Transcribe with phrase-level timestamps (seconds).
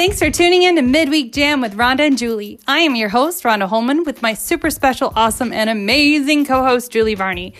[0.00, 2.58] Thanks for tuning in to Midweek Jam with Rhonda and Julie.
[2.66, 6.90] I am your host, Rhonda Holman, with my super special, awesome, and amazing co host,
[6.90, 7.52] Julie Varney.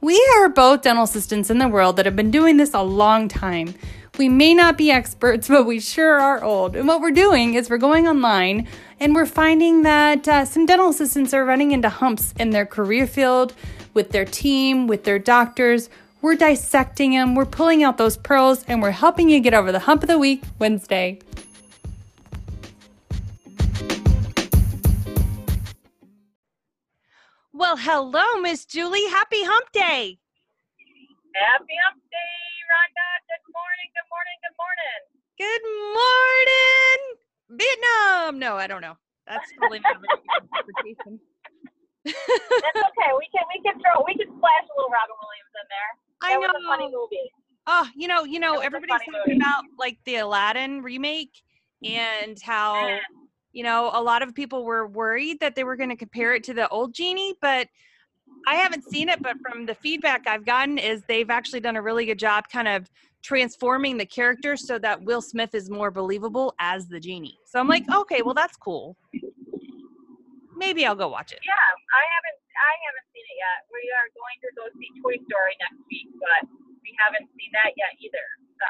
[0.00, 3.28] We are both dental assistants in the world that have been doing this a long
[3.28, 3.74] time.
[4.16, 6.76] We may not be experts, but we sure are old.
[6.76, 10.88] And what we're doing is we're going online and we're finding that uh, some dental
[10.88, 13.52] assistants are running into humps in their career field,
[13.92, 15.90] with their team, with their doctors.
[16.22, 19.80] We're dissecting them, we're pulling out those pearls, and we're helping you get over the
[19.80, 21.18] hump of the week Wednesday.
[27.72, 29.08] Well, hello, Miss Julie.
[29.08, 30.18] Happy hump day.
[31.32, 33.08] Happy hump day, Rhonda.
[33.32, 35.00] Good morning, good morning, good morning.
[35.40, 35.64] Good
[35.96, 37.00] morning,
[37.48, 38.38] Vietnam.
[38.38, 38.98] No, I don't know.
[39.26, 41.18] That's probably not interpretation.
[42.04, 43.10] That's okay.
[43.16, 45.90] We can we can throw we can splash a little Robin Williams in there.
[46.20, 47.32] I That was a funny movie.
[47.66, 49.38] Oh, you know, you know, everybody's talking movie.
[49.40, 51.40] about like the Aladdin remake
[51.82, 52.98] and how
[53.52, 56.44] you know a lot of people were worried that they were going to compare it
[56.44, 57.68] to the old genie, but
[58.46, 59.20] I haven't seen it.
[59.22, 62.68] But from the feedback I've gotten, is they've actually done a really good job, kind
[62.68, 62.88] of
[63.22, 67.38] transforming the character so that Will Smith is more believable as the genie.
[67.46, 68.96] So I'm like, okay, well that's cool.
[70.56, 71.40] Maybe I'll go watch it.
[71.42, 73.58] Yeah, I haven't I haven't seen it yet.
[73.72, 76.42] We are going to go see Toy Story next week, but
[76.84, 78.26] we haven't seen that yet either.
[78.60, 78.68] So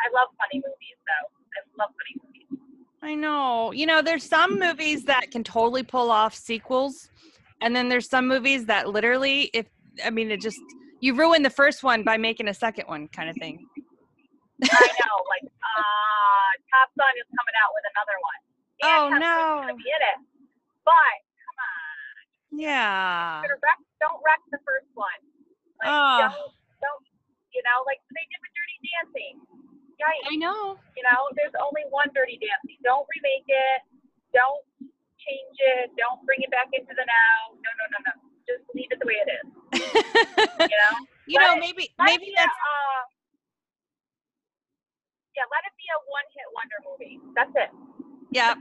[0.00, 1.26] I love funny movies though.
[1.28, 2.25] I love funny movies.
[3.06, 3.70] I know.
[3.70, 7.08] You know, there's some movies that can totally pull off sequels,
[7.62, 9.66] and then there's some movies that literally, if
[10.04, 10.58] I mean, it just
[10.98, 13.64] you ruin the first one by making a second one, kind of thing.
[14.58, 18.40] I know, like uh Top Gun is coming out with another one.
[18.82, 19.36] And Oh, is no.
[19.62, 20.18] gonna be in it.
[20.82, 21.14] But
[21.46, 22.58] come on.
[22.58, 23.40] Yeah.
[23.46, 25.20] Wreck, don't wreck the first one.
[25.78, 26.26] Like Oh.
[26.26, 26.50] don't
[26.82, 27.02] don't
[27.54, 29.34] you know, like they did with Dirty Dancing.
[29.96, 30.28] Yikes.
[30.28, 30.76] I know.
[30.96, 32.76] You know, there's only one Dirty Dancing.
[32.84, 33.80] Don't remake it.
[34.36, 34.64] Don't
[35.16, 35.90] change it.
[35.96, 37.56] Don't bring it back into the now.
[37.56, 38.12] No, no, no, no.
[38.44, 39.46] Just leave it the way it is.
[40.60, 40.92] You know.
[41.26, 43.00] you Let know, it- maybe maybe a, that's uh,
[45.36, 45.42] yeah.
[45.52, 47.20] Let it be a one-hit wonder movie.
[47.34, 47.70] That's it.
[48.30, 48.54] yeah.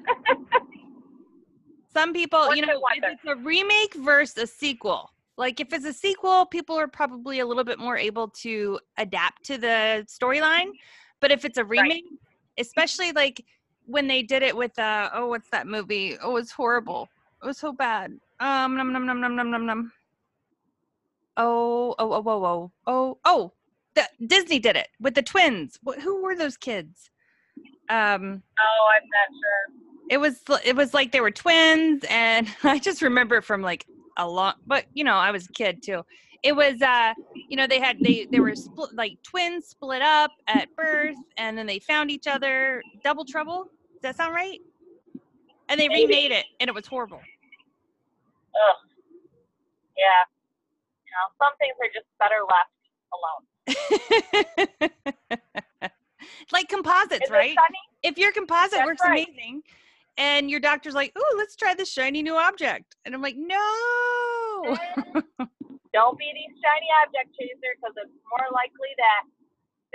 [1.94, 5.10] Some people, you One-hit know, if it's a remake versus a sequel.
[5.38, 9.44] Like if it's a sequel, people are probably a little bit more able to adapt
[9.46, 10.70] to the storyline.
[11.26, 11.82] But if it's a Right.
[11.82, 12.06] remake,
[12.60, 13.44] especially like
[13.88, 16.20] when they did it with uh oh what's that movie?
[16.22, 17.10] Oh it's horrible.
[17.42, 18.12] It was so bad.
[18.40, 19.92] Um num num num num num num num.
[21.36, 23.54] Oh oh oh oh oh oh oh
[23.96, 25.80] the, Disney did it with the twins.
[25.82, 27.10] What, who were those kids?
[27.90, 30.08] Um Oh, I'm not sure.
[30.12, 33.88] it was it was like they were twins and i just remember from like
[34.18, 36.04] a long but you know i was a kid too
[36.46, 37.14] it was uh
[37.50, 41.58] you know they had they they were split like twins split up at birth and
[41.58, 44.60] then they found each other double trouble does that sound right
[45.70, 46.06] and they Maybe.
[46.06, 47.20] remade it and it was horrible
[48.56, 48.76] Ugh.
[49.98, 50.04] Yeah.
[51.06, 52.72] You know, some things are just better left
[53.16, 53.44] alone.
[56.52, 57.58] like composites Is right
[58.04, 59.28] if your composite That's works right.
[59.28, 59.64] amazing
[60.18, 64.78] and your doctor's like oh let's try this shiny new object and i'm like no
[65.96, 69.24] Don't be these shiny object chasers because it's more likely that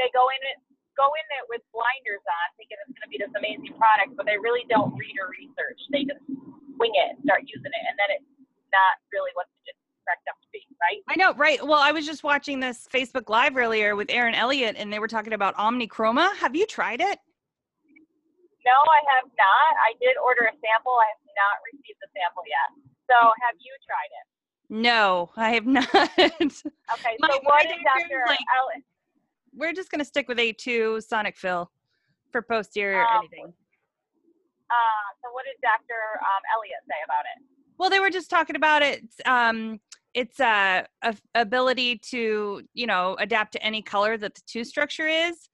[0.00, 0.56] they go in it
[0.98, 4.28] go in it with blinders on, thinking it's going to be this amazing product, but
[4.28, 5.80] they really don't read or research.
[5.88, 6.20] They just
[6.76, 8.28] wing it, start using it, and then it's
[8.68, 11.00] not really what it's cracked up to be, right?
[11.08, 11.56] I know, right?
[11.62, 15.08] Well, I was just watching this Facebook Live earlier with Erin Elliott, and they were
[15.08, 16.36] talking about Omnichroma.
[16.36, 17.16] Have you tried it?
[18.66, 19.70] No, I have not.
[19.80, 20.96] I did order a sample.
[21.00, 22.76] I have not received the sample yet.
[23.08, 24.26] So, have you tried it?
[24.70, 25.88] No, I have not.
[25.92, 26.30] Okay.
[26.38, 26.70] So,
[27.20, 28.38] my what is doctor like-
[29.52, 31.70] we're just gonna stick with A2 Sonic Fill
[32.30, 33.52] for posterior Um, anything.
[34.70, 35.98] Uh, so, what did Dr.
[36.20, 37.44] Um, Elliott say about it?
[37.78, 39.02] Well, they were just talking about it.
[39.26, 39.80] Um,
[40.14, 45.08] it's uh, a ability to you know adapt to any color that the tooth structure
[45.08, 45.48] is.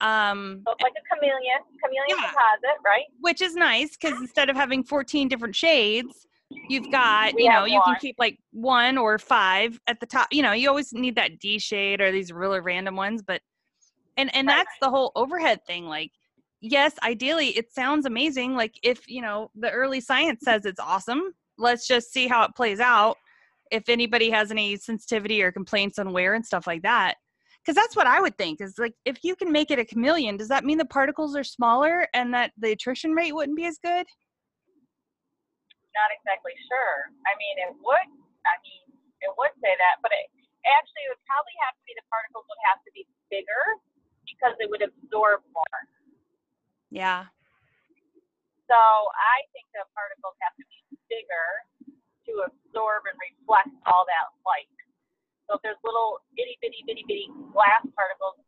[0.00, 2.16] Um, So, like a chameleon, chameleon Yeah.
[2.16, 3.04] composite, right?
[3.20, 7.64] which is nice because instead of having 14 different shades you've got We you know
[7.64, 11.16] you can keep like one or five at the top you know you always need
[11.16, 13.42] that d shade or these really random ones but
[14.16, 14.56] and and Right.
[14.56, 16.10] that's the whole overhead thing like
[16.60, 21.34] yes ideally it sounds amazing like if you know the early science says it's awesome
[21.58, 23.16] let's just see how it plays out.
[23.70, 27.16] If anybody has any sensitivity or complaints on wear and stuff like that.
[27.62, 30.38] Because that's what I would think is like if you can make it a chameleon,
[30.38, 33.78] does that mean the particles are smaller and that the attrition rate wouldn't be as
[33.84, 34.06] good?
[35.98, 37.10] Not exactly sure.
[37.26, 38.08] I mean, it would.
[38.46, 40.30] I mean, it would say that, but it
[40.62, 43.02] actually it would probably have to be the particles would have to be
[43.34, 43.82] bigger
[44.22, 45.78] because it would absorb more.
[46.94, 47.26] Yeah.
[48.70, 50.78] So I think the particles have to be
[51.10, 51.48] bigger
[52.30, 54.70] to absorb and reflect all that light.
[55.50, 58.38] So if there's little itty bitty bitty bitty glass particles,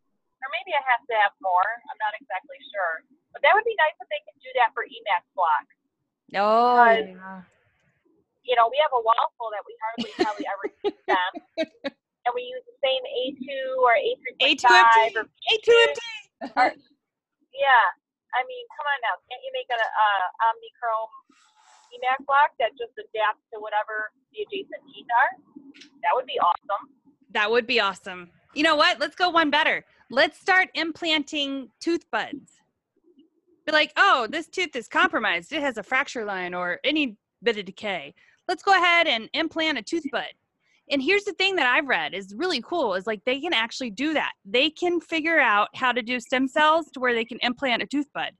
[0.44, 1.68] or maybe it has to have more.
[1.88, 3.04] I'm not exactly sure.
[3.32, 5.79] But that would be nice if they could do that for Emax blocks.
[6.36, 6.84] Oh.
[6.86, 7.42] Because- yeah.
[8.42, 11.32] You know, we have a waffle that we hardly probably ever use them.
[12.26, 13.46] And we use the same A2
[13.78, 15.22] or A3.5 A2MT.
[15.22, 15.24] or
[15.54, 16.00] A2MT.
[17.54, 17.86] Yeah,
[18.34, 19.14] I mean, come on now.
[19.28, 21.12] Can't you make a uh, omnichrome
[21.94, 25.30] EMAC block that just adapts to whatever the adjacent teeth are?
[26.02, 26.88] That would be awesome.
[27.32, 28.30] That would be awesome.
[28.54, 28.98] You know what?
[28.98, 29.84] Let's go one better.
[30.10, 32.59] Let's start implanting tooth buds.
[33.66, 35.52] Be like, oh, this tooth is compromised.
[35.52, 38.14] It has a fracture line or any bit of decay.
[38.48, 40.24] Let's go ahead and implant a tooth bud.
[40.90, 43.90] And here's the thing that I've read is really cool is like they can actually
[43.90, 44.32] do that.
[44.44, 47.86] They can figure out how to do stem cells to where they can implant a
[47.86, 48.32] tooth bud.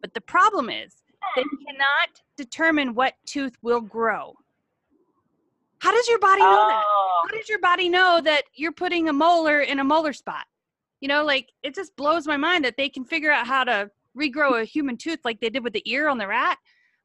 [0.00, 0.94] But the problem is
[1.36, 4.34] they cannot determine what tooth will grow.
[5.80, 6.84] How does your body know that?
[6.86, 10.46] Oh, how does your body know that you're putting a molar in a molar spot?
[11.00, 13.90] You know, like it just blows my mind that they can figure out how to
[14.20, 16.58] regrow a human tooth like they did with the ear on the rat,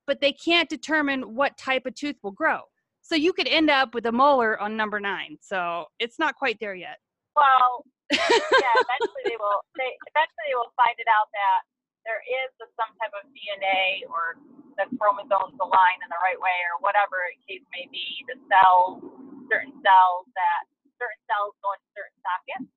[0.06, 2.62] but they can't determine what type of tooth will grow.
[3.02, 5.38] So you could end up with a molar on number nine.
[5.40, 6.98] So it's not quite there yet.
[7.36, 8.78] well, yeah.
[8.86, 9.66] Eventually they will.
[9.78, 11.66] They eventually they will find it out that
[12.06, 14.38] there is a, some type of DNA or
[14.78, 18.06] the chromosomes align in the right way or whatever the case may be.
[18.30, 19.02] The cells,
[19.50, 20.70] certain cells that
[21.02, 22.70] certain cells go into certain sockets.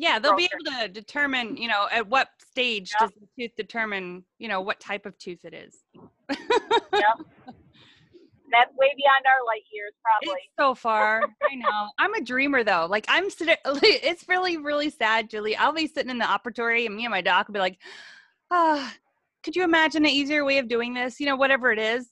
[0.00, 4.24] Yeah, they'll be able to determine, you know, at what stage does the tooth determine,
[4.38, 5.76] you know, what type of tooth it is.
[6.30, 7.12] Yeah,
[8.50, 10.40] that's way beyond our light years, probably.
[10.40, 11.22] It's so far.
[11.42, 11.90] I know.
[11.98, 12.86] I'm a dreamer though.
[12.88, 13.56] Like I'm sitting.
[13.66, 15.54] It's really, really sad, Julie.
[15.54, 17.78] I'll be sitting in the operatory, and me and my doc will be like,
[18.50, 18.94] "Ah,
[19.42, 21.20] could you imagine an easier way of doing this?
[21.20, 22.08] You know, whatever it is,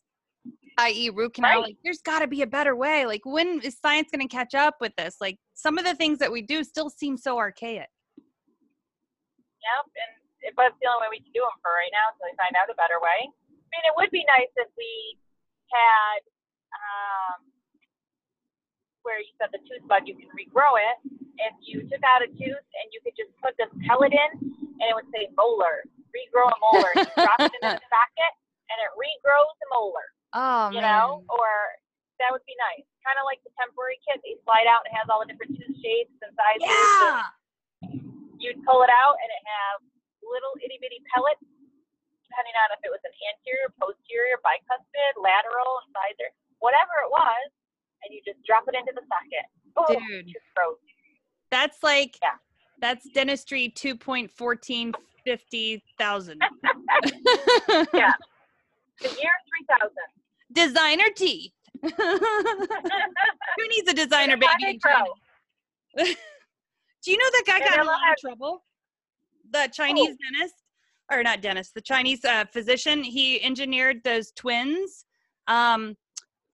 [0.79, 1.51] i.e., root canal.
[1.61, 1.63] Right.
[1.75, 3.05] Like, there's got to be a better way.
[3.07, 5.17] Like, when is science going to catch up with this?
[5.21, 7.89] Like, some of the things that we do still seem so archaic.
[8.17, 10.13] Yep, and
[10.47, 12.35] it- but it's the only way we can do them for right now until we
[12.39, 13.27] find out a better way.
[13.27, 15.19] I mean, it would be nice if we
[15.69, 16.23] had
[16.73, 17.39] um,
[19.03, 20.97] where you said the tooth bud, you can regrow it.
[21.43, 24.87] If you took out a tooth and you could just put this pellet in, and
[24.89, 25.85] it would say molar,
[26.15, 26.91] regrow a molar.
[26.97, 28.33] and you drop it into the socket,
[28.73, 30.07] and it regrows a molar.
[30.37, 30.89] Oh you man.
[30.89, 31.49] know, or
[32.21, 32.85] that would be nice.
[33.07, 35.55] Kind of like the temporary kit, they slide out and it has all the different
[35.81, 36.67] shapes and sizes.
[36.69, 37.23] Yeah.
[37.89, 39.77] And you'd pull it out and it has
[40.21, 41.41] little itty bitty pellets,
[42.29, 46.29] depending on if it was an anterior, posterior, bicuspid, lateral, incisor,
[46.61, 47.49] whatever it was,
[48.05, 49.47] and you just drop it into the socket.
[49.79, 50.35] Oh, Dude.
[51.51, 52.37] That's like Yeah.
[52.83, 54.93] that's dentistry 2.14
[55.25, 56.43] 50,000.
[57.95, 58.13] Yeah.
[59.01, 59.31] The year
[59.69, 59.95] 3000.
[60.53, 61.53] Designer teeth.
[61.83, 64.53] Who needs a designer baby?
[64.67, 64.93] in Pro.
[64.93, 65.07] China?
[67.05, 68.65] Do you know that guy got in a lot of trouble?
[69.51, 70.55] The Chinese dentist,
[71.11, 73.03] or not dentist, the Chinese uh, physician.
[73.03, 75.05] He engineered those twins,
[75.47, 75.97] um,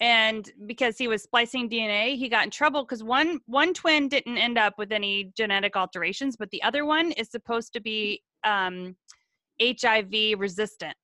[0.01, 4.39] and because he was splicing DNA, he got in trouble because one one twin didn't
[4.39, 8.95] end up with any genetic alterations, but the other one is supposed to be um,
[9.61, 10.97] HIV resistant.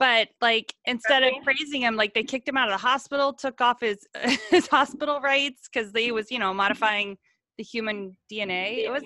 [0.00, 3.60] But like instead of praising him, like they kicked him out of the hospital, took
[3.60, 3.98] off his
[4.50, 7.18] his hospital rights because he was, you know, modifying
[7.58, 8.78] the human DNA.
[8.86, 9.04] It was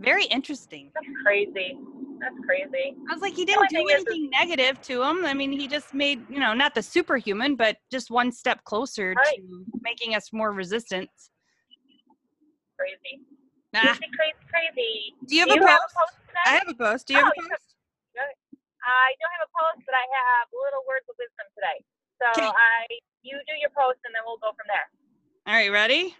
[0.00, 0.92] very interesting.
[0.94, 1.76] That's crazy.
[2.20, 2.94] That's crazy.
[3.08, 5.24] I was like, he didn't do thing is- anything negative to him.
[5.24, 9.14] I mean, he just made, you know, not the superhuman, but just one step closer
[9.16, 9.36] Right.
[9.38, 11.08] to making us more resistant.
[12.78, 13.22] Crazy.
[13.72, 13.80] Nah.
[13.80, 15.14] Crazy, crazy, crazy.
[15.26, 15.70] Do you have Do a you post?
[15.70, 16.16] have a post?
[16.46, 17.06] I have a post.
[17.06, 17.62] Do you have Oh, a you post?
[18.82, 21.78] I don't have a post, but I have little words of wisdom today.
[22.20, 22.28] So.
[22.52, 24.88] I, you do your post, and then we'll go from there.
[25.46, 26.14] All right, ready?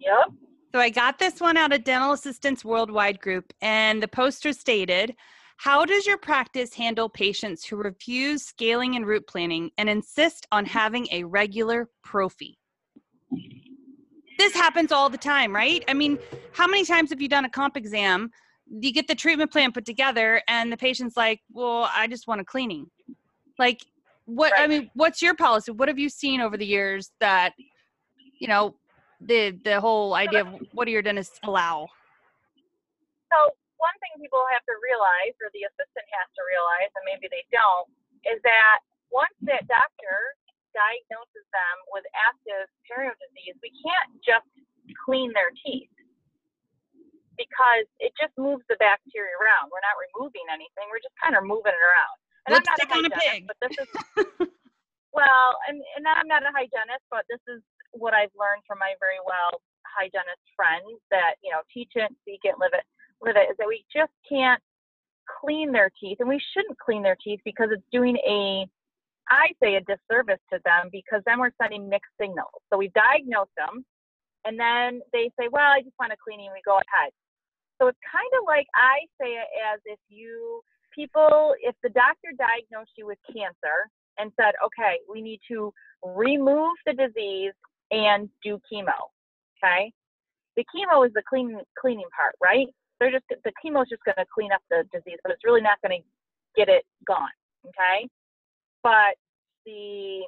[0.00, 0.32] Yep.
[0.72, 5.14] So I got this one out of Dental Assistants Worldwide Group, and the poster stated,
[5.56, 10.66] How does your practice handle patients who refuse scaling and root planing and insist on
[10.66, 12.58] having a regular prophy?
[14.36, 15.84] This happens all the time, right?
[15.86, 16.18] I mean,
[16.52, 18.30] how many times have you done a comp exam?
[18.80, 22.40] You get the treatment plan put together, and the patient's like, Well, I just want
[22.40, 22.90] a cleaning.
[23.58, 23.86] Like,
[24.26, 25.70] what I mean, what's your policy?
[25.70, 27.52] What have you seen over the years that
[28.40, 28.74] you know
[29.20, 31.86] the the whole idea of what do your dentists allow?
[33.30, 33.38] So
[33.78, 37.44] one thing people have to realize, or the assistant has to realize, and maybe they
[37.52, 37.86] don't,
[38.26, 38.80] is that
[39.12, 40.18] once that doctor
[40.74, 44.48] diagnoses them with active perio disease, we can't just
[45.06, 45.93] clean their teeth
[47.36, 49.70] because it just moves the bacteria around.
[49.70, 52.16] We're not removing anything; we're just kind of moving it around.
[52.46, 53.40] And Lipstick I'm a not a hygienist, pig.
[53.48, 53.88] but this is
[55.18, 57.62] well, and, and I'm not a hygienist, but this is
[57.92, 62.42] what I've learned from my very well hygienist friends that you know teach it, speak
[62.44, 62.84] it, live it,
[63.22, 63.50] live it.
[63.50, 64.60] Is that we just can't
[65.40, 68.66] clean their teeth, and we shouldn't clean their teeth because it's doing a
[69.30, 72.60] I say a disservice to them because then we're sending mixed signals.
[72.70, 73.84] So we diagnose them,
[74.44, 77.12] and then they say, "Well, I just want a cleaning." We go ahead.
[77.80, 80.62] So it's kind of like I say it as if you
[80.94, 86.76] people, if the doctor diagnosed you with cancer and said, "Okay, we need to remove
[86.86, 87.52] the disease
[87.90, 89.10] and do chemo,"
[89.58, 89.92] okay?
[90.56, 92.68] The chemo is the clean cleaning part, right?
[93.00, 95.60] They're just the chemo is just going to clean up the disease, but it's really
[95.62, 96.06] not going to
[96.56, 97.34] get it gone,
[97.66, 98.08] okay?
[98.82, 99.16] But
[99.66, 100.22] the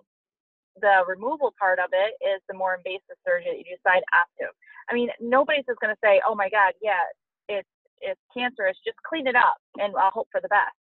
[0.81, 4.53] the removal part of it is the more invasive surgery that you decide optive.
[4.91, 7.01] I mean, nobody's just going to say, "Oh my God, yeah,
[7.49, 7.69] it's
[8.01, 8.77] it's cancerous.
[8.85, 10.77] Just clean it up and I'll hope for the best."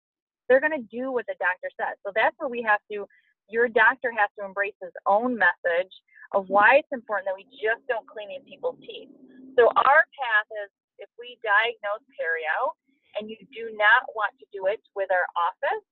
[0.52, 1.96] They're going to do what the doctor says.
[2.04, 3.08] So that's where we have to.
[3.48, 5.94] Your doctor has to embrace his own message
[6.36, 9.12] of why it's important that we just don't clean these people's teeth.
[9.56, 10.68] So our path is
[11.00, 12.76] if we diagnose perio
[13.20, 15.84] and you do not want to do it with our office,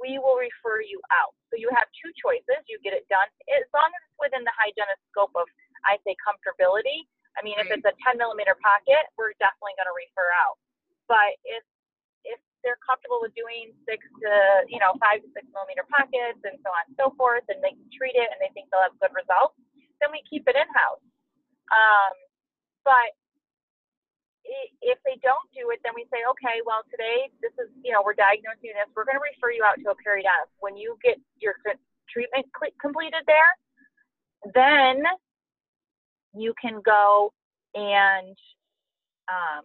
[0.00, 1.36] we will refer you out.
[1.52, 2.64] So you have two choices.
[2.68, 5.44] You get it done as long as it's within the hygienist scope of,
[5.84, 7.04] I say, comfortability.
[7.36, 10.60] I mean, if it's a 10 millimeter pocket, we're definitely going to refer out.
[11.08, 11.64] But if
[12.22, 14.32] if they're comfortable with doing six to
[14.70, 17.74] you know five to six millimeter pockets and so on and so forth, and they
[17.74, 19.58] can treat it and they think they'll have good results,
[19.98, 21.02] then we keep it in house.
[21.72, 22.14] Um,
[22.84, 23.16] but
[24.82, 28.02] if they don't do it, then we say, okay, well, today this is, you know,
[28.04, 28.90] we're diagnosing this.
[28.92, 30.52] We're going to refer you out to a periodontist.
[30.60, 31.54] When you get your
[32.10, 32.46] treatment
[32.82, 33.52] completed there,
[34.52, 35.06] then
[36.34, 37.32] you can go
[37.74, 38.36] and,
[39.28, 39.64] um,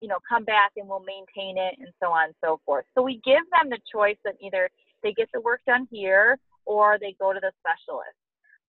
[0.00, 2.84] you know, come back and we'll maintain it and so on and so forth.
[2.96, 4.68] So we give them the choice that either
[5.02, 8.18] they get the work done here or they go to the specialist.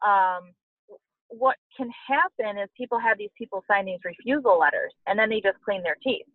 [0.01, 0.53] Um,
[1.29, 5.41] what can happen is people have these people sign these refusal letters and then they
[5.41, 6.25] just clean their teeth.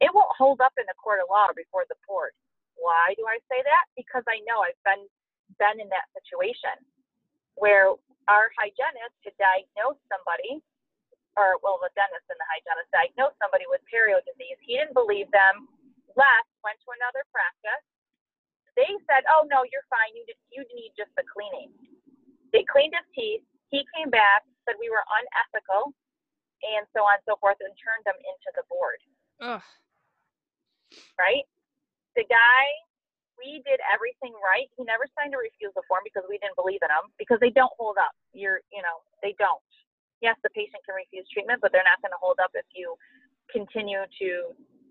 [0.00, 2.36] It won't hold up in the court of law before the board.
[2.76, 3.84] Why do I say that?
[3.96, 5.06] Because I know I've been
[5.60, 6.76] been in that situation
[7.56, 7.92] where
[8.30, 10.62] our hygienist could diagnose somebody,
[11.38, 14.58] or well, the dentist and the hygienist diagnosed somebody with perio disease.
[14.60, 15.66] He didn't believe them,
[16.14, 17.84] left, went to another practice.
[18.76, 20.12] They said, "Oh no, you're fine.
[20.16, 21.72] You just, you need just the cleaning."
[22.52, 23.44] They cleaned his teeth.
[23.72, 25.96] He came back, said we were unethical,
[26.62, 29.00] and so on and so forth, and turned them into the board.
[29.40, 29.64] Ugh.
[31.16, 31.48] Right?
[32.14, 32.62] The guy,
[33.42, 34.70] we did everything right.
[34.78, 37.72] He never signed a refusal form because we didn't believe in them because they don't
[37.74, 38.14] hold up.
[38.32, 39.60] You're, you know, they don't.
[40.22, 42.94] Yes, the patient can refuse treatment, but they're not going to hold up if you
[43.50, 44.30] continue to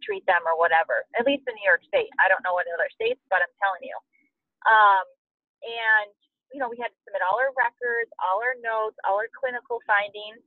[0.03, 1.07] treat them or whatever.
[1.15, 2.11] At least in New York State.
[2.19, 3.97] I don't know what other states, but I'm telling you.
[4.67, 5.05] Um,
[5.63, 6.11] and
[6.51, 9.79] you know, we had to submit all our records, all our notes, all our clinical
[9.87, 10.43] findings,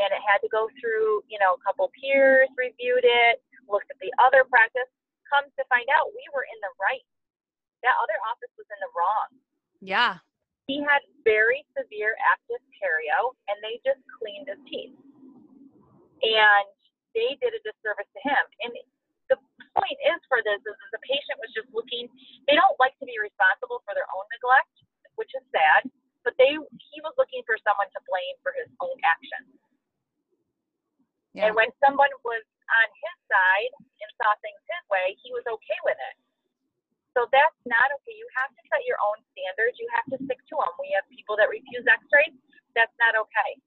[0.00, 4.00] and it had to go through, you know, a couple peers reviewed it, looked at
[4.00, 4.88] the other practice.
[5.28, 7.04] Comes to find out, we were in the right.
[7.82, 9.28] That other office was in the wrong.
[9.82, 10.22] Yeah.
[10.70, 14.94] He had very severe active perio, and they just cleaned his teeth.
[16.22, 16.66] And
[17.18, 18.44] they did a disservice to him.
[18.62, 18.70] And
[19.26, 19.36] the
[19.74, 22.06] point is for this is, is the patient was just looking.
[22.46, 24.74] They don't like to be responsible for their own neglect,
[25.18, 25.90] which is sad.
[26.22, 29.50] But they he was looking for someone to blame for his own actions.
[31.34, 31.50] Yeah.
[31.50, 35.80] And when someone was on his side and saw things his way, he was okay
[35.82, 36.16] with it.
[37.12, 38.16] So that's not okay.
[38.16, 39.76] You have to set your own standards.
[39.76, 40.72] You have to stick to them.
[40.80, 42.32] We have people that refuse X-rays.
[42.72, 43.60] That's not okay.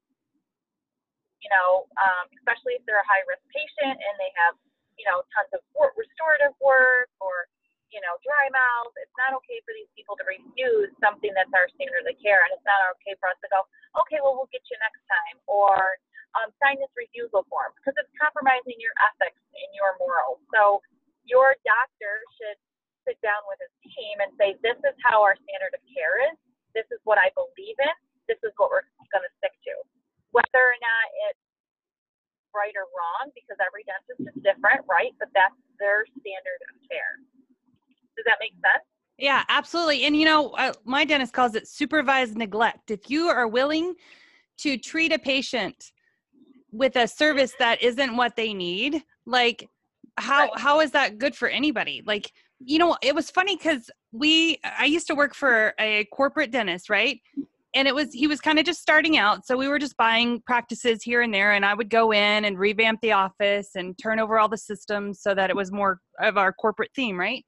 [1.38, 4.58] You know, um, especially if they're a high-risk patient and they have,
[4.98, 5.62] you know, tons of
[5.94, 7.46] restorative work or,
[7.94, 8.90] you know, dry mouth.
[8.98, 12.50] It's not okay for these people to refuse something that's our standard of care, and
[12.50, 13.62] it's not okay for us to go,
[14.02, 16.00] okay, well, we'll get you next time, or
[16.34, 20.42] um, sign this refusal form because it's compromising your ethics and your morals.
[20.50, 20.82] So
[21.22, 22.58] your doctor should
[23.06, 26.36] sit down with his team and say, this is how our standard of care is.
[26.74, 27.96] This is what I believe in.
[28.26, 28.84] This is what we're
[29.14, 29.74] going to stick to.
[30.34, 31.44] Whether or not it's
[32.52, 35.14] right or wrong, because every dentist is different, right?
[35.22, 37.22] But that's their standard of care.
[38.18, 38.84] Does that make sense?
[39.18, 40.04] Yeah, absolutely.
[40.04, 42.90] And you know, uh, my dentist calls it supervised neglect.
[42.90, 43.94] If you are willing
[44.58, 45.92] to treat a patient
[46.72, 49.68] with a service that isn't what they need, like
[50.18, 50.58] how Right.
[50.58, 52.02] how is that good for anybody?
[52.04, 56.50] Like, you know, it was funny cuz we I used to work for a corporate
[56.50, 57.20] dentist, right?
[57.74, 60.40] And it was he was kind of just starting out, so we were just buying
[60.46, 64.18] practices here and there and I would go in and revamp the office and turn
[64.18, 67.44] over all the systems so that it was more of our corporate theme, right?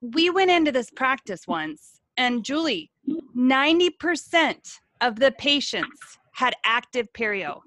[0.00, 2.90] we went into this practice once and Julie,
[3.36, 4.56] 90%
[5.00, 7.60] of the patients had active perio.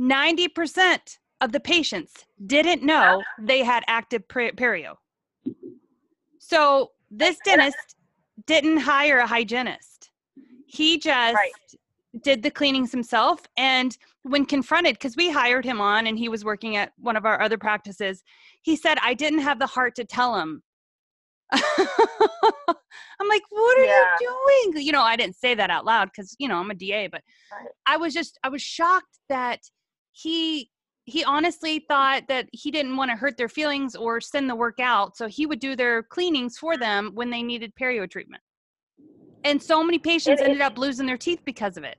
[0.00, 0.98] 90%
[1.40, 2.12] of the patients
[2.46, 4.94] didn't know they had active perio.
[6.52, 7.96] So this dentist
[8.46, 10.10] didn't hire a hygienist.
[10.66, 11.52] He just Right.
[12.22, 16.44] did the cleanings himself and when confronted because we hired him on and he was
[16.44, 18.22] working at one of our other practices
[18.60, 20.62] he said i didn't have the heart to tell him
[21.52, 24.04] I'm like, what are Yeah.
[24.20, 24.28] you
[24.72, 24.84] doing?
[24.86, 27.22] You know, I didn't say that out loud because you know I'm a DA, but
[27.52, 27.68] Right.
[27.86, 29.60] I was just I was shocked that
[30.12, 30.70] he
[31.04, 34.78] he honestly thought that he didn't want to hurt their feelings or send the work
[34.78, 38.42] out, so he would do their cleanings for them when they needed perio treatment.
[39.44, 41.98] And so many patients It- ended up losing their teeth because of it.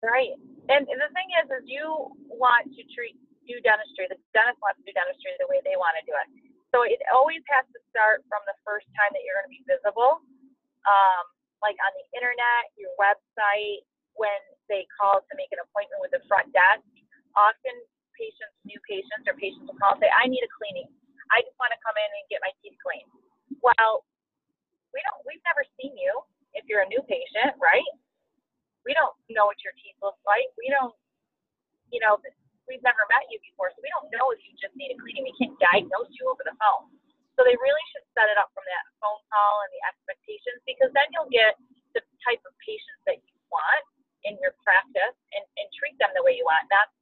[0.00, 0.32] Right.
[0.70, 3.18] And the thing is, is you want to treat
[3.50, 4.06] do dentistry.
[4.06, 6.28] The dentist wants to do dentistry the way they want to do it.
[6.70, 9.66] So it always has to start from the first time that you're going to be
[9.66, 10.22] visible,
[10.86, 11.24] um,
[11.58, 13.82] like on the internet, your website,
[14.14, 14.38] when
[14.70, 16.86] they call to make an appointment with the front desk.
[17.40, 17.76] Often
[18.20, 20.92] patients, new patients, or patients will call and say, "I need a cleaning.
[21.32, 23.08] I just want to come in and get my teeth cleaned."
[23.64, 24.04] Well,
[24.92, 25.20] we don't.
[25.24, 26.12] We've never seen you
[26.54, 27.86] if you're a new patient, right?
[28.86, 30.48] we don't know what your teeth look like.
[30.56, 30.94] We don't,
[31.92, 32.20] you know,
[32.68, 35.26] we've never met you before, so we don't know if you just need a cleaning.
[35.26, 36.92] We can't diagnose you over the phone.
[37.38, 40.92] So they really should set it up from that phone call and the expectations because
[40.92, 41.56] then you'll get
[41.96, 43.84] the type of patients that you want
[44.28, 46.92] in your practice and, and treat them the way you want, not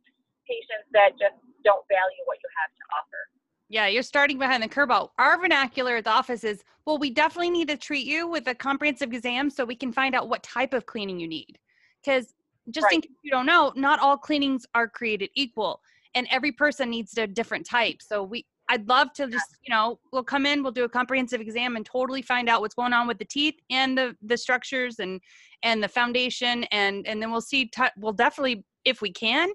[0.49, 3.23] patients that just don't value what you have to offer.
[3.69, 4.91] Yeah, you're starting behind the curve.
[4.91, 8.55] Our vernacular at the office is, well, we definitely need to treat you with a
[8.55, 11.59] comprehensive exam so we can find out what type of cleaning you need.
[12.03, 12.33] Because
[12.71, 15.81] just in case you don't know, not all cleanings are created equal,
[16.15, 18.01] and every person needs a different type.
[18.01, 21.41] So we, I'd love to just, you know, we'll come in, we'll do a comprehensive
[21.41, 24.99] exam, and totally find out what's going on with the teeth and the the structures
[24.99, 25.21] and
[25.63, 27.67] and the foundation, and and then we'll see.
[27.67, 29.51] T- we'll definitely, if we can,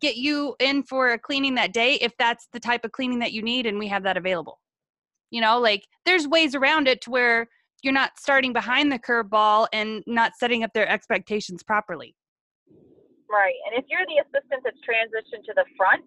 [0.00, 3.32] get you in for a cleaning that day if that's the type of cleaning that
[3.32, 4.60] you need and we have that available.
[5.30, 7.48] You know, like there's ways around it to where
[7.82, 12.14] you're not starting behind the curveball and not setting up their expectations properly.
[13.30, 13.58] Right.
[13.66, 16.04] And if you're the assistant that's transitioned to the front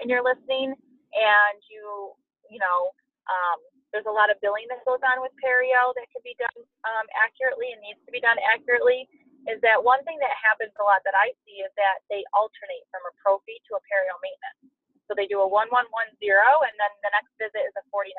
[0.00, 2.12] and you're listening and you,
[2.48, 2.90] you know,
[3.28, 3.60] um,
[3.92, 7.06] there's a lot of billing that goes on with perio that can be done um,
[7.12, 9.04] accurately and needs to be done accurately,
[9.50, 12.86] is that one thing that happens a lot that I see is that they alternate
[12.94, 14.70] from a prophy to a perio maintenance.
[15.10, 18.14] So they do a 1110 and then the next visit is a 4910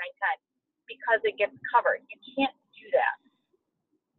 [0.85, 2.03] because it gets covered.
[2.11, 3.15] You can't do that,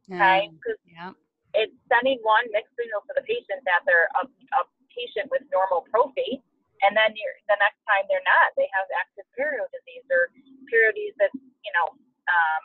[0.08, 0.48] okay?
[0.48, 1.12] Because yeah.
[1.52, 5.84] it's sending one mixed signal to the patient that they're a, a patient with normal
[5.92, 6.40] prophy,
[6.82, 10.32] and then you're, the next time they're not, they have active perio disease or
[10.72, 11.92] perio disease that's you know
[12.32, 12.62] um,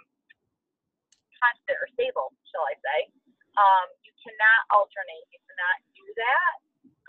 [1.39, 2.99] constant or stable, shall I say?
[3.60, 3.88] Um,
[4.23, 5.25] cannot alternate.
[5.32, 6.53] You cannot do that.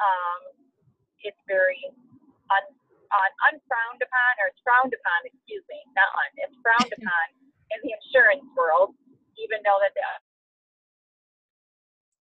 [0.01, 0.41] Um,
[1.23, 1.81] it's very
[2.51, 5.19] un, un, unfrowned upon, or it's frowned upon.
[5.27, 6.31] Excuse me, not un.
[6.47, 7.25] It's frowned upon
[7.75, 8.95] in the insurance world,
[9.39, 10.03] even though that the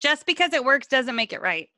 [0.02, 1.70] Just because it works doesn't make it right.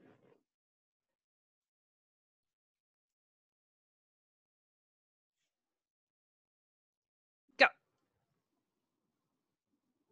[7.60, 7.67] Go.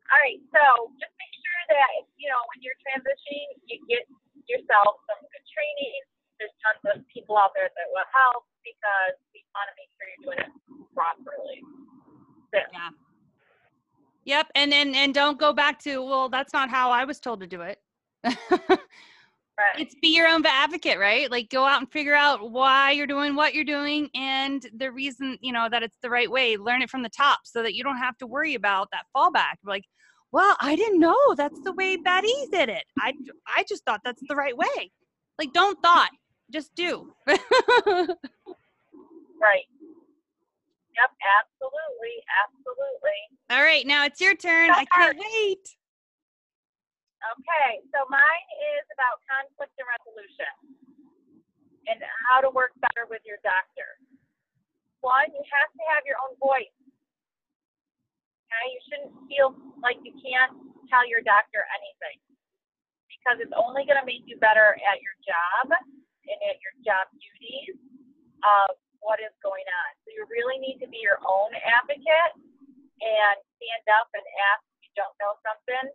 [0.09, 1.13] All right, so just
[1.69, 4.05] that you know when you're transitioning, you get
[4.49, 6.01] yourself some good training.
[6.41, 10.05] There's tons of people out there that will help because we want to make sure
[10.07, 10.51] you're doing it
[10.95, 11.59] properly.
[12.51, 12.89] So, Yeah.
[14.25, 14.47] Yep.
[14.55, 17.47] And and and don't go back to, well, that's not how I was told to
[17.47, 17.79] do it.
[18.23, 19.79] right.
[19.79, 21.29] it's be your own advocate, right?
[21.31, 25.37] Like go out and figure out why you're doing what you're doing and the reason,
[25.41, 26.57] you know, that it's the right way.
[26.57, 29.55] Learn it from the top so that you don't have to worry about that fallback.
[29.65, 29.85] Like,
[30.31, 32.83] well, I didn't know that's the way E did it.
[32.99, 33.13] I
[33.47, 34.91] I just thought that's the right way.
[35.37, 36.11] Like don't thought,
[36.51, 37.13] just do.
[39.39, 39.63] Right.
[40.99, 43.19] Yep, absolutely, absolutely.
[43.47, 44.67] All right, now it's your turn.
[44.69, 45.63] I can't wait.
[47.23, 50.51] Okay, so mine is about conflict and resolution
[51.87, 53.95] and how to work better with your doctor.
[54.99, 56.78] One, you have to have your own voice.
[58.49, 59.53] Okay, you shouldn't feel
[59.85, 60.57] like you can't
[60.89, 62.17] tell your doctor anything
[63.05, 67.05] because it's only going to make you better at your job and at your job
[67.13, 67.77] duties
[68.41, 68.73] of
[69.05, 69.89] what is going on.
[70.01, 72.33] So you really need to be your own advocate
[73.05, 75.85] and stand up and ask if you don't know something.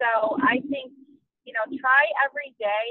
[0.00, 0.96] So I think,
[1.44, 2.88] you know, try every day,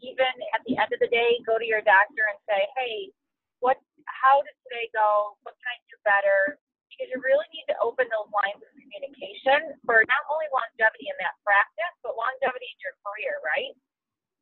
[0.00, 3.12] even at the end of the day, go to your doctor and say, hey,
[3.60, 3.76] what,
[4.08, 5.36] how did today go?
[5.44, 6.56] What can I do better?
[7.00, 11.16] Because you really need to open those lines of communication for not only longevity in
[11.24, 13.72] that practice, but longevity in your career, right?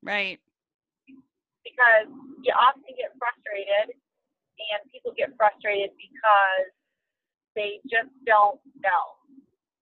[0.02, 0.42] Right.
[1.62, 2.10] Because
[2.42, 6.66] you often get frustrated and people get frustrated because
[7.54, 9.04] they just don't know.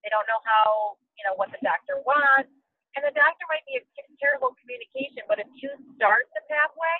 [0.05, 2.53] They don't know how, you know, what the doctor wants.
[2.93, 3.85] And the doctor might be a
[4.21, 6.97] terrible communication, but if you start the pathway,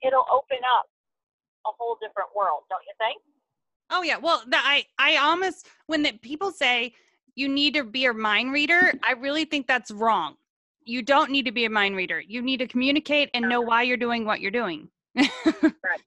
[0.00, 0.88] it'll open up
[1.68, 3.20] a whole different world, don't you think?
[3.90, 4.18] Oh yeah.
[4.18, 6.94] Well, the, I I almost when the people say
[7.34, 10.36] you need to be a mind reader, I really think that's wrong.
[10.84, 12.20] You don't need to be a mind reader.
[12.20, 14.88] You need to communicate and know why you're doing what you're doing.
[15.82, 16.00] Right.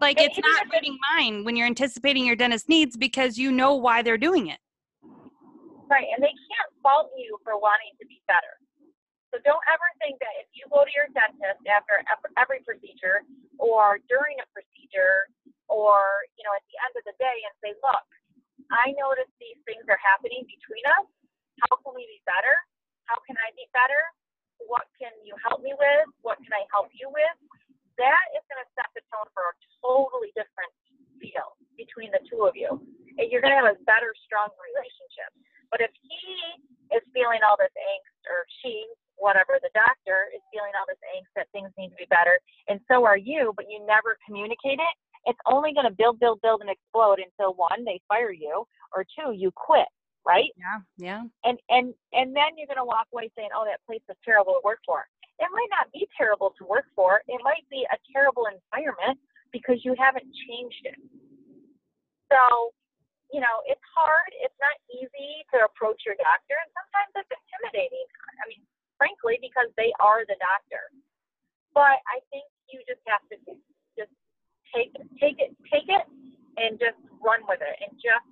[0.00, 3.74] like And it's not reading mind when you're anticipating your dentist needs because you know
[3.74, 4.58] why they're doing it.
[5.88, 8.60] Right, and they can't fault you for wanting to be better.
[9.34, 12.00] So don't ever think that if you go to your dentist after
[12.38, 13.26] every procedure
[13.58, 15.28] or during a procedure
[15.66, 18.06] or, you know, at the end of the day and say, look,
[18.70, 21.06] I notice these things are happening between us.
[21.66, 22.54] How can we be better?
[23.10, 24.02] How can I be better?
[24.66, 26.06] What can you help me with?
[26.22, 27.36] What can I help you with?
[28.00, 30.72] That is going to set the tone for a totally different
[31.20, 32.68] feel between the two of you.
[33.16, 35.32] And you're going to have a better, stronger relationship.
[35.72, 36.24] But if he
[36.92, 38.84] is feeling all this angst, or she,
[39.16, 42.80] whatever, the doctor is feeling all this angst that things need to be better, and
[42.88, 44.94] so are you, but you never communicate it,
[45.26, 49.04] it's only going to build, build, build, and explode until one, they fire you, or
[49.04, 49.90] two, you quit,
[50.22, 50.54] right?
[50.56, 50.80] Yeah.
[50.96, 51.22] Yeah.
[51.44, 54.54] And and and then you're going to walk away saying, "Oh, that place was terrible
[54.54, 55.04] to work for."
[55.38, 57.20] It might not be terrible to work for.
[57.26, 59.18] It might be a terrible environment
[59.52, 60.96] because you haven't changed it.
[62.32, 62.72] So,
[63.34, 64.30] you know, it's hard.
[64.40, 68.06] It's not easy to approach your doctor, and sometimes it's intimidating.
[68.40, 68.62] I mean,
[68.96, 70.92] frankly, because they are the doctor.
[71.72, 73.36] But I think you just have to
[73.96, 74.12] just
[74.72, 76.04] take take it take it
[76.56, 78.26] and just run with it and just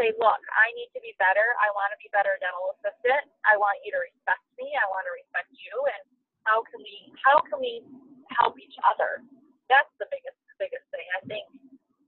[0.00, 1.44] say, look, I need to be better.
[1.60, 3.28] I want to be better dental assistant.
[3.44, 4.72] I want you to respect me.
[4.72, 5.74] I want to respect you.
[5.92, 6.02] And
[6.48, 7.84] how can we how can we
[8.40, 9.22] help each other?
[9.68, 11.06] That's the biggest biggest thing.
[11.16, 11.46] I think,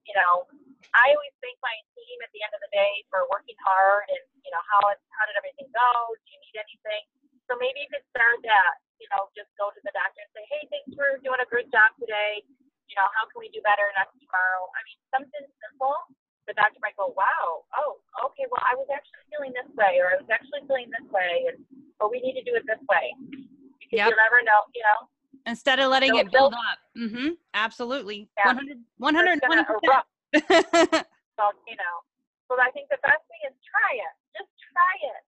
[0.05, 0.49] you know,
[0.93, 4.25] I always thank my team at the end of the day for working hard and,
[4.45, 5.88] you know, how how did everything go?
[6.17, 7.05] Do you need anything?
[7.53, 10.41] So maybe you could start that, you know, just go to the doctor and say,
[10.49, 12.41] Hey, thanks for doing a great job today.
[12.88, 14.73] You know, how can we do better next tomorrow?
[14.73, 15.93] I mean, something simple
[16.49, 18.01] the doctor might go, wow, oh,
[18.33, 21.47] okay, well, I was actually feeling this way, or I was actually feeling this way,
[21.53, 21.61] and
[22.03, 23.15] or we need to do it this way.
[23.79, 24.11] Because Yep.
[24.11, 25.07] you'll never know, you know.
[25.47, 26.79] Instead of letting They'll- it build up.
[26.99, 27.38] Mm-hmm.
[27.55, 28.27] Absolutely.
[28.35, 28.59] Yeah.
[28.59, 28.75] 100,
[29.38, 29.87] it's gonna 120%.
[29.87, 30.09] erupt,
[31.37, 31.91] volcano.
[32.51, 34.15] So I think the best thing is try it.
[34.37, 35.23] Just try it.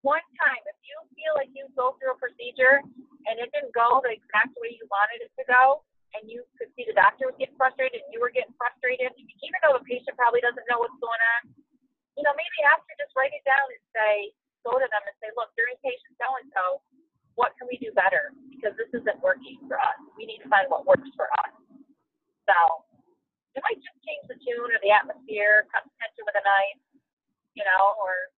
[0.00, 0.62] One time.
[0.64, 2.80] If you feel like you go through a procedure
[3.28, 5.84] and it didn't go the exact way you wanted it to go,
[6.16, 9.58] and you could see the doctor was getting frustrated and you were getting frustrated, even
[9.62, 11.54] though the patient probably doesn't know what's going on,
[12.18, 14.34] you know, maybe after just write it down and say,
[14.66, 16.82] go to them and say, look, during patient so and so,
[17.38, 18.34] what can we do better?
[18.50, 19.96] Because this isn't working for us.
[20.18, 21.54] We need to find what works for us.
[22.44, 22.58] So
[23.54, 26.80] it might just change the tune or the atmosphere, cut the tension with a knife,
[27.54, 28.34] you know, or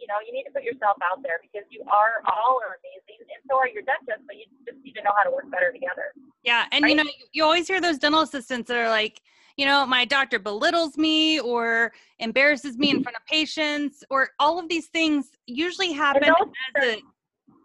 [0.00, 3.20] you know, you need to put yourself out there because you are all are amazing
[3.20, 5.70] and so are your dentists, but you just need to know how to work better
[5.70, 6.16] together.
[6.42, 9.20] Yeah, and you know, you- always hear those dental assistants that are like,
[9.56, 14.58] you know, my doctor belittles me or embarrasses me in front of patients, or all
[14.58, 17.02] of these things usually happen as a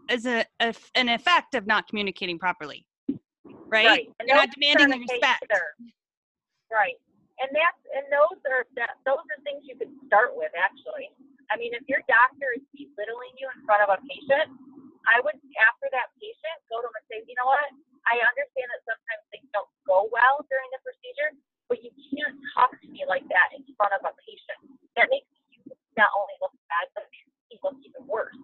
[0.09, 0.45] as a
[0.95, 2.85] an effect of not communicating properly,
[3.67, 4.11] right?
[4.19, 5.45] And You're not demanding the respect.
[6.71, 6.95] Right.
[7.39, 11.09] And that's and those are that those are things you could start with actually.
[11.49, 14.49] I mean, if your doctor is belittling you in front of a patient,
[15.05, 17.69] I would after that patient go to them and say, you know what?
[18.09, 21.33] I understand that sometimes things don't go well during the procedure,
[21.69, 24.59] but you can't talk to me like that in front of a patient.
[24.97, 28.37] That makes you not only look bad, but it makes me look even worse.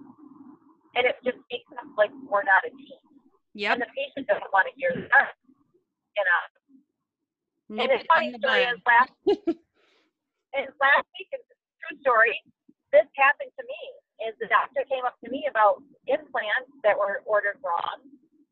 [0.97, 3.01] And it just makes us like we're not a team.
[3.53, 3.73] Yeah.
[3.73, 5.33] And the patient doesn't want to hear that.
[6.17, 6.41] You know.
[7.71, 9.13] Nip And uh, the funny in story is last
[10.59, 12.35] is last week it's a true story.
[12.91, 13.81] This happened to me.
[14.21, 18.05] Is the doctor came up to me about implants that were ordered wrong.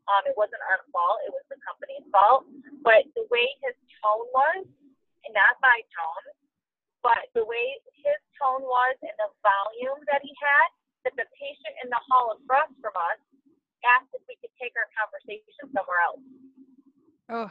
[0.09, 2.49] Um, it wasn't our fault; it was the company's fault.
[2.81, 4.65] But the way his tone was,
[5.27, 6.25] and not my tone,
[7.05, 10.69] but the way his tone was and the volume that he had,
[11.05, 13.19] that the patient in the hall across from us
[13.85, 16.19] asked if we could take our conversation somewhere else
[17.31, 17.47] Oh,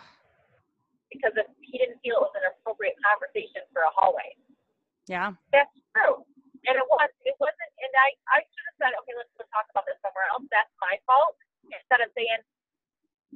[1.08, 4.36] because if he didn't feel it was an appropriate conversation for a hallway.
[5.08, 5.32] yeah.
[5.54, 6.20] That's true.
[6.66, 7.10] And it was.
[7.22, 7.72] It wasn't.
[7.78, 10.44] And I, I should have said, okay, let's go talk about this somewhere else.
[10.50, 11.38] That's my fault.
[11.68, 12.42] Instead of saying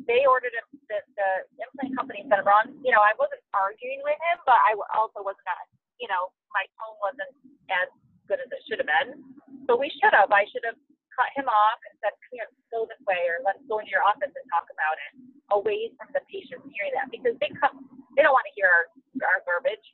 [0.09, 1.31] they ordered it, the, the
[1.61, 2.73] implant company said it wrong.
[2.81, 5.65] You know, I wasn't arguing with him, but I also was not.
[6.01, 7.31] You know, my tone wasn't
[7.71, 7.89] as
[8.27, 9.23] good as it should have been.
[9.69, 10.33] So we should have.
[10.33, 10.81] I should have
[11.15, 14.03] cut him off and said, come here, go this way, or let's go into your
[14.03, 15.13] office and talk about it,
[15.53, 17.85] away from the patients hearing that because they come,
[18.17, 18.85] they don't want to hear our,
[19.29, 19.85] our garbage.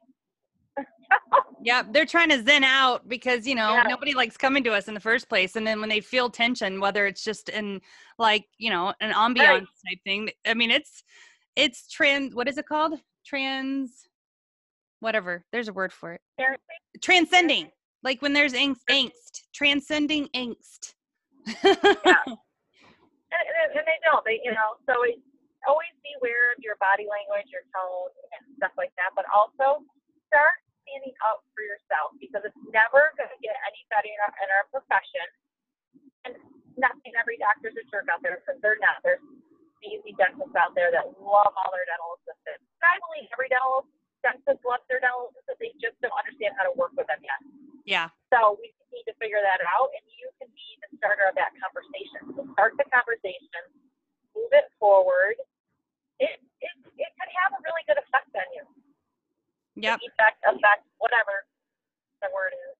[1.62, 3.84] Yeah, they're trying to zen out because you know Yeah.
[3.88, 6.80] nobody likes coming to us in the first place, and then when they feel tension,
[6.80, 7.80] whether it's just in
[8.18, 10.30] like you know an ambiance type thing.
[10.46, 11.02] I mean, it's
[11.56, 12.34] it's trans.
[12.34, 13.00] What is it called?
[13.26, 14.06] Trans.
[15.00, 15.44] Whatever.
[15.52, 16.20] There's a word for it.
[17.00, 17.70] Transcending.
[18.02, 19.42] Like when there's angst, angst.
[19.52, 20.94] Transcending angst.
[21.46, 22.38] and, and,
[23.74, 24.24] and they don't.
[24.24, 25.18] They, you know, so it,
[25.66, 29.10] always be aware of your body language, your tone, and stuff like that.
[29.14, 29.82] But also
[30.30, 34.32] start standing up for yourself because it's never going to get any better in our,
[34.40, 35.26] in our profession.
[36.24, 36.32] And
[36.80, 39.04] not saying every doctor's a jerk out there because they're not.
[39.04, 39.20] There's
[39.84, 42.64] easy dentists out there that love all their dental assistants.
[42.80, 43.84] And I believe every dental
[44.24, 45.60] dentist loves their dental assistant.
[45.60, 47.40] They just don't understand how to work with them yet.
[47.84, 48.08] Yeah.
[48.32, 51.52] So we need to figure that out, and you can be the starter of that
[51.60, 52.32] conversation.
[52.34, 53.62] So start the conversation,
[54.32, 55.38] move it forward.
[56.18, 58.66] It it, it could have a really good effect on you.
[59.78, 60.02] Yep.
[60.02, 61.46] Effect, effect, whatever
[62.22, 62.74] the word is.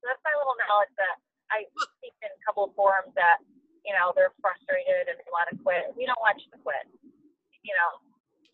[0.00, 1.16] So that's my little knowledge that
[1.48, 3.40] I see in a couple of forums that
[3.88, 5.88] you know they're frustrated and they want to quit.
[5.96, 6.84] We don't want you to quit.
[7.64, 7.90] You know,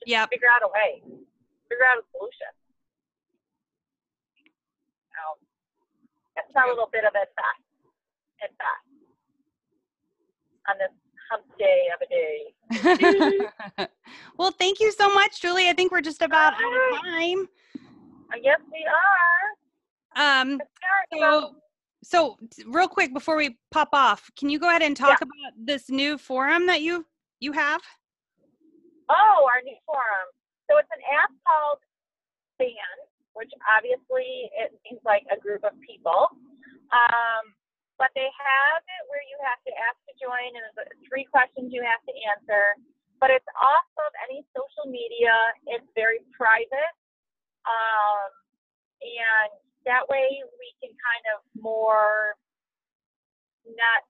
[0.01, 0.31] just Yep.
[0.31, 1.03] figure out a way,
[1.69, 2.53] figure out a solution.
[5.13, 5.21] So
[6.39, 7.67] that's a little bit of advice,
[8.41, 8.89] advice
[10.71, 10.95] on this
[11.31, 12.55] hump day of a day.
[14.39, 15.69] well, thank you so much, Julie.
[15.69, 17.49] I think we're just about out of time.
[18.33, 18.85] I guess we
[20.17, 20.43] are.
[20.43, 20.61] Um,
[21.13, 21.55] so,
[22.03, 25.91] so real quick before we pop off, can you go ahead and talk about this
[25.91, 27.07] new forum that you
[27.41, 27.83] you have?
[29.09, 30.29] Oh, our new forum.
[30.71, 31.79] So it's an app called
[32.59, 33.01] Band,
[33.35, 36.29] which obviously it means like a group of people.
[36.93, 37.53] Um,
[38.03, 41.71] but they have it where you have to ask to join, and there's three questions
[41.71, 42.75] you have to answer.
[43.23, 45.31] But it's off of any social media.
[45.71, 46.95] It's very private,
[47.63, 48.35] um,
[48.99, 49.55] and
[49.87, 52.35] that way we can kind of more
[53.79, 54.03] not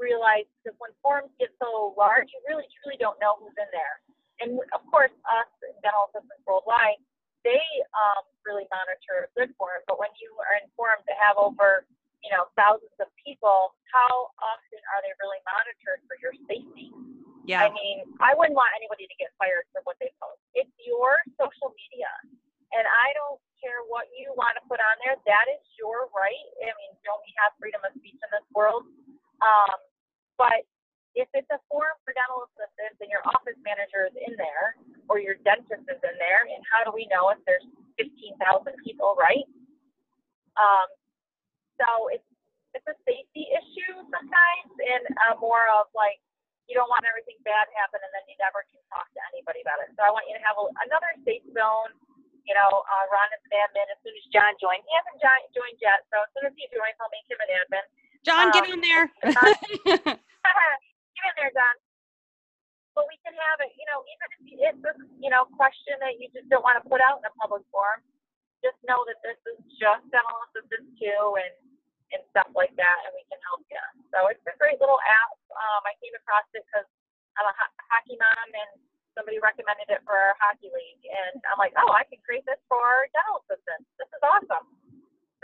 [0.00, 4.00] realize because when forums get so large, you really truly don't know who's in there.
[4.40, 5.52] And of course, us
[5.84, 6.96] dental assistants worldwide,
[7.44, 7.60] they
[7.92, 9.84] um, really monitor a good forum.
[9.84, 11.84] But when you are in forums that have over,
[12.24, 16.88] you know, thousands of people, how often are they really monitored for your safety?
[17.44, 17.68] Yeah.
[17.68, 20.40] I mean, I wouldn't want anybody to get fired for what they post.
[20.56, 22.08] It's your social media.
[22.72, 25.20] And I don't care what you want to put on there.
[25.28, 26.48] That is your right.
[26.64, 28.88] I mean, don't we have freedom of speech in this world?
[29.44, 29.78] Um,
[30.40, 30.64] but
[31.14, 34.80] if it's a forum for dental assistants and your office manager is in there
[35.12, 37.62] or your dentist is in there, and how do we know if there's
[38.00, 38.40] 15,000
[38.82, 39.44] people, right?
[40.56, 40.88] Um,
[41.80, 42.26] so it's
[42.74, 46.18] it's a safety issue sometimes, and uh, more of like
[46.66, 49.78] you don't want everything bad happen, and then you never can talk to anybody about
[49.84, 49.94] it.
[49.94, 51.94] So I want you to have a, another safe zone.
[52.44, 54.84] You know, uh, Ron is an admin as soon as John joined.
[54.84, 57.50] He hasn't jo- joined yet, so as soon as he joins, I'll make him an
[57.56, 57.84] admin.
[58.24, 59.08] John, get um, in there.
[59.24, 61.76] Get in there, John.
[62.96, 64.38] But we can have it, you know, even if
[64.70, 67.34] it's a, you know, question that you just don't want to put out in a
[67.42, 67.98] public forum,
[68.64, 71.54] just know that this is just dental assistance too and,
[72.16, 73.84] and stuff like that, and we can help you.
[74.08, 75.36] So it's a great little app.
[75.52, 76.88] Um, I came across it because
[77.36, 78.72] I'm a ho- hockey mom and
[79.12, 81.04] somebody recommended it for our hockey league.
[81.04, 83.86] And I'm like, oh, I can create this for dental assistants.
[84.00, 84.66] This is awesome.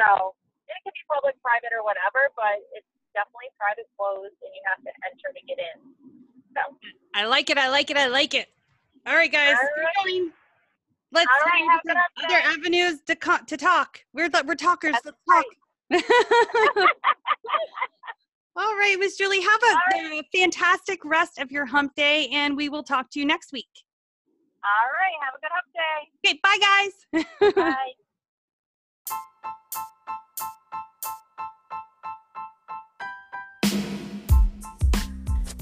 [0.01, 0.35] So
[0.67, 4.81] it can be public, private, or whatever, but it's definitely private closed and you have
[4.87, 5.77] to enter to get in.
[6.55, 6.63] So,
[7.15, 7.59] I like it.
[7.59, 7.99] I like it.
[7.99, 8.51] I like it.
[9.07, 9.55] All right, guys.
[9.55, 9.71] All
[10.05, 10.40] keep right.
[11.13, 14.01] Let's right, have some other avenues to co- to talk.
[14.13, 14.93] We're the, we're talkers.
[14.93, 15.45] That's Let's talk.
[18.57, 19.41] All right, Miss Julie.
[19.41, 23.11] Have a, All a uh, fantastic rest of your hump day, and we will talk
[23.13, 23.69] to you next week.
[24.63, 26.11] all right, have a good hump day.
[26.25, 27.55] Okay, bye, guys.
[27.55, 27.93] Bye.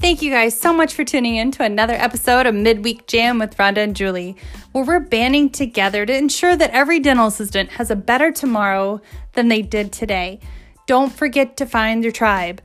[0.09, 3.55] Thank you guys so much for tuning in to another episode of Midweek Jam with
[3.57, 4.35] Rhonda and Julie,
[4.71, 9.01] where we're banding together to ensure that every dental assistant has a better tomorrow
[9.33, 10.39] than they did today.
[10.87, 12.59] Don't forget to find your tribe.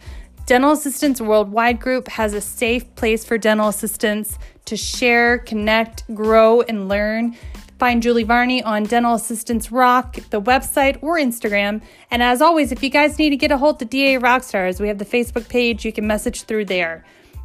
[0.46, 6.62] Dental Assistants Worldwide Group has a safe place for dental assistants to share, connect, grow,
[6.62, 7.36] and learn.
[7.78, 11.82] Find Julie Varney on Dental Assistants Rock, the website, or Instagram.
[12.10, 14.88] And as always, if you guys need to get a hold of DA Rockstars, we
[14.88, 15.84] have the Facebook page.
[15.84, 17.04] You can message through there.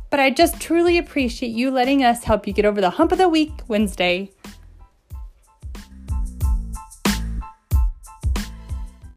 [0.10, 3.17] But I just truly appreciate you letting us help you get over the hump of
[3.19, 4.32] the week Wednesday.